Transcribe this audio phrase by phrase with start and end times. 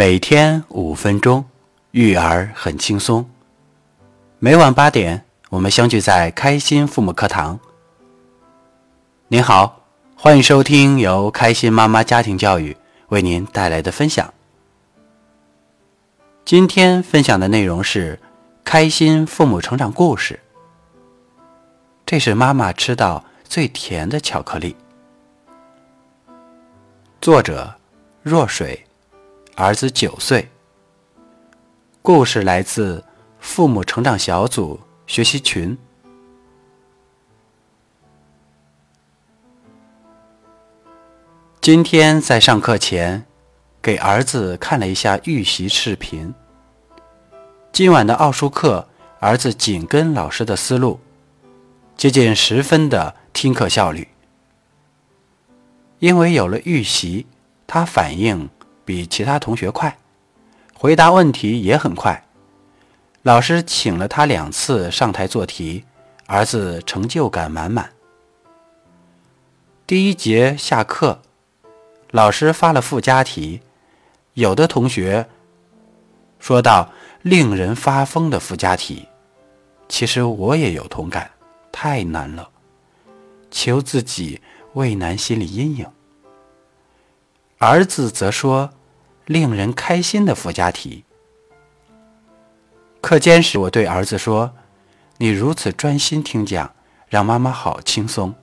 [0.00, 1.44] 每天五分钟，
[1.90, 3.28] 育儿很轻松。
[4.38, 7.60] 每晚八点，我们相聚在开心父母课堂。
[9.28, 9.82] 您好，
[10.16, 12.74] 欢迎收听由开心妈妈家庭教育
[13.10, 14.32] 为您带来的分享。
[16.46, 18.18] 今天分享的内容是
[18.64, 20.40] 开心父母成长故事。
[22.06, 24.74] 这是妈妈吃到最甜的巧克力。
[27.20, 27.74] 作者：
[28.22, 28.86] 若水，
[29.60, 30.48] 儿子九岁。
[32.00, 33.04] 故事来自
[33.40, 35.76] 父母成长小组学习群。
[41.60, 43.26] 今天在上课前，
[43.82, 46.32] 给儿子看了一下预习视频。
[47.70, 48.88] 今晚的奥数课，
[49.18, 50.98] 儿子紧跟老师的思路，
[51.98, 54.08] 接近十分的听课效率。
[55.98, 57.26] 因为有了预习，
[57.66, 58.48] 他反应
[58.90, 59.96] 比其他同学快，
[60.74, 62.26] 回答问题也很快。
[63.22, 65.84] 老师请了他两次上台做题，
[66.26, 67.88] 儿子成就感满满。
[69.86, 71.22] 第一节下课，
[72.10, 73.60] 老师发了附加题，
[74.34, 75.28] 有的同学
[76.40, 76.90] 说到
[77.22, 79.06] 令人发疯的附加题，
[79.88, 81.30] 其实我也有同感，
[81.70, 82.50] 太难了，
[83.52, 84.40] 求自己。
[84.74, 85.86] 畏难心理阴影。
[87.58, 88.70] 儿子则说
[89.30, 91.04] ：“令人开心的附加题。”
[93.00, 94.52] 课间时，我对儿子说
[95.18, 96.74] ：“你如此专心听讲，
[97.08, 98.34] 让妈妈好轻松，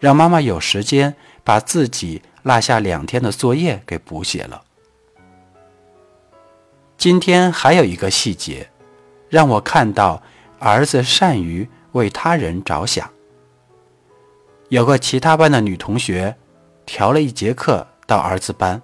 [0.00, 4.64] 让妈妈有时间把自己落下两天的作业给补写了。”
[6.98, 8.68] 今天还有一个细节，
[9.28, 10.20] 让我看到
[10.58, 13.08] 儿子善于为他人着想。
[14.70, 16.36] 有个其他班的女同学，
[16.84, 18.82] 调了一节课到儿子班。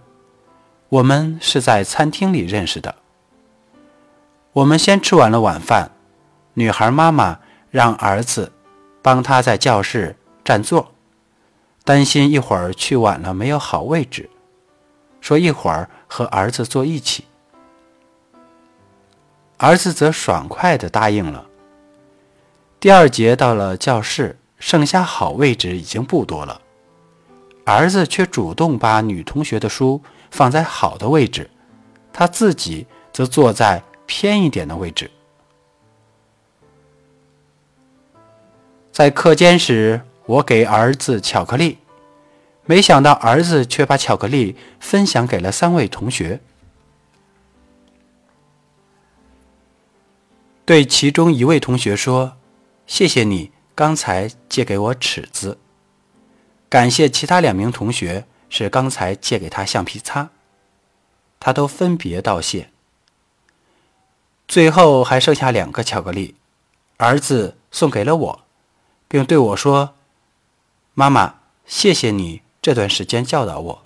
[0.88, 2.94] 我们是在餐厅里认识的。
[4.52, 5.90] 我们先吃完了晚饭，
[6.54, 7.40] 女孩妈妈
[7.70, 8.52] 让儿子
[9.02, 10.92] 帮她在教室占座，
[11.84, 14.30] 担心一会儿去晚了没有好位置，
[15.20, 17.24] 说一会儿和儿子坐一起。
[19.56, 21.46] 儿子则爽快地答应了。
[22.78, 24.38] 第二节到了教室。
[24.58, 26.62] 剩下好位置已经不多了，
[27.66, 30.00] 儿子却主动把女同学的书
[30.30, 31.50] 放在好的位置，
[32.12, 35.10] 他自己则坐在偏一点的位置。
[38.92, 41.78] 在课间时，我给儿子巧克力，
[42.64, 46.40] 没想到儿子却把巧克力分享给了三位同学，
[50.64, 52.36] 对其中一位同学说
[52.86, 55.58] ：“谢谢你。”刚才借给我尺子，
[56.68, 60.30] 感谢其他两名同学是刚才借给他橡皮擦，
[61.38, 62.70] 他都分别道谢。
[64.48, 66.36] 最后还剩下两个巧克力，
[66.96, 68.40] 儿子送给了我，
[69.08, 69.94] 并对我说
[70.94, 73.82] ：“妈妈，谢谢你这段时间教导我。”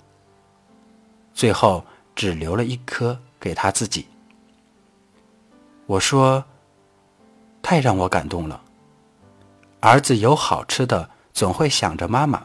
[1.35, 4.07] 最后只留了一颗给他自己。
[5.87, 6.45] 我说
[7.63, 8.63] ：“太让我感动了。”
[9.81, 12.43] 儿子有好吃的，总会想着妈妈。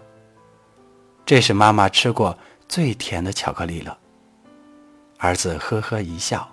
[1.25, 2.37] 这是妈妈吃过
[2.69, 3.97] 最甜的巧克力了。
[5.17, 6.47] 儿子呵呵一笑。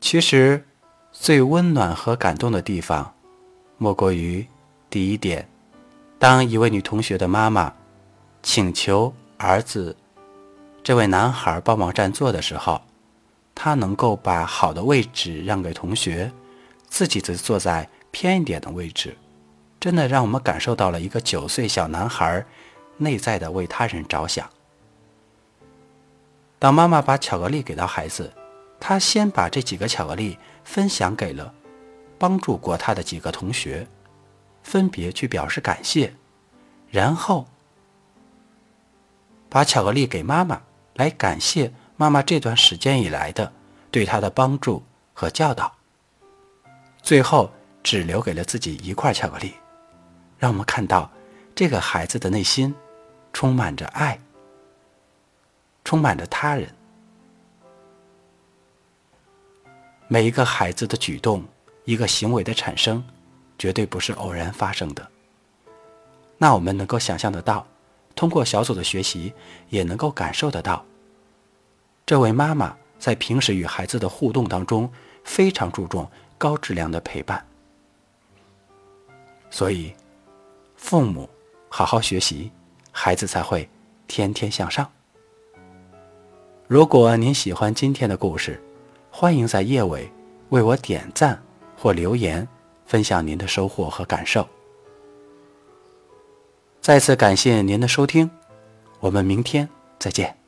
[0.00, 0.64] 其实，
[1.10, 3.14] 最温暖和感动的地方，
[3.76, 4.46] 莫过于
[4.88, 5.46] 第一点：
[6.18, 7.72] 当一位女同学的妈妈
[8.42, 9.94] 请求儿子
[10.82, 12.80] 这位男孩帮忙占座的时候。
[13.54, 16.32] 他能够把好的位置让给同学，
[16.88, 19.14] 自己则坐在偏一点的位置，
[19.82, 22.46] 真的让我们感受到了一个九岁小男孩
[22.98, 24.48] 内在的为他人着想。
[26.60, 28.32] 当妈妈把巧克力给到孩子，
[28.78, 31.52] 他先把这几个巧克力分享给了
[32.16, 33.84] 帮助过他的几个同学，
[34.62, 36.14] 分别去表示感谢，
[36.88, 37.48] 然后
[39.48, 40.62] 把巧克力给妈妈
[40.94, 41.72] 来感谢。
[41.96, 43.52] 妈妈这段时间以来的
[43.90, 45.72] 对他的帮助和教导，
[47.02, 47.50] 最后
[47.82, 49.52] 只留给了自己一块巧克力，
[50.42, 51.08] 让我们看到
[51.54, 52.74] 这个孩子的内心
[53.32, 54.18] 充满着爱，
[55.84, 56.68] 充满着他人。
[60.08, 61.44] 每一个孩子的举动，
[61.84, 63.04] 一个行为的产生，
[63.56, 65.08] 绝对不是偶然发生的。
[66.38, 67.64] 那我们能够想象得到，
[68.16, 69.32] 通过小组的学习，
[69.68, 70.84] 也能够感受得到。
[72.04, 74.92] 这位妈妈在平时与孩子的互动当中，
[75.22, 77.46] 非常注重高质量的陪伴。
[79.52, 79.94] 所以，
[80.82, 81.30] 父母
[81.68, 82.50] 好好学习，
[82.90, 83.66] 孩子才会
[84.08, 84.86] 天天向上。
[86.66, 88.60] 如果您喜欢今天的故事，
[89.08, 90.10] 欢迎在页尾
[90.50, 91.40] 为我点赞
[91.78, 92.46] 或留言，
[92.84, 94.46] 分享您的收获和感受。
[96.80, 98.28] 再次感谢您的收听，
[98.98, 99.66] 我们明天
[100.00, 100.41] 再见。